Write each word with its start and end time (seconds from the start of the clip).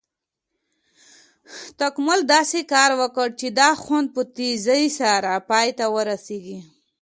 تکامل 1.79 2.19
داسې 2.35 2.59
کار 2.73 2.89
وکړ 3.01 3.27
چې 3.39 3.47
دا 3.59 3.69
خوند 3.83 4.07
په 4.15 4.21
تیزي 4.35 4.85
سره 4.99 5.31
پای 5.49 5.67
ته 5.77 5.85
ورسېږي. 5.95 6.59